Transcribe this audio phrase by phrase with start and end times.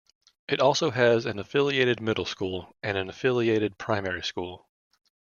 [0.47, 4.67] It also has an affiliated middle school and an affiliated primary school.